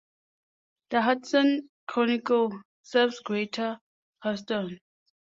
[0.89, 2.51] The "Houston Chronicle"
[2.81, 3.77] serves Greater
[4.23, 4.79] Houston.